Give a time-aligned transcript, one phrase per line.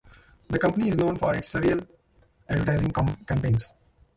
[0.49, 1.85] The company is known for its surreal
[2.49, 3.71] advertising campaigns.